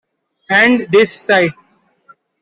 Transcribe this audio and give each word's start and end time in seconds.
And 0.49 0.87
this 0.91 1.11
site. 1.11 1.51